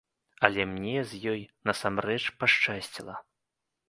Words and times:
Але 0.47 0.63
мне 0.69 0.95
з 1.11 1.19
ёй 1.31 1.41
насамрэч 1.71 2.19
пашчасціла. 2.39 3.15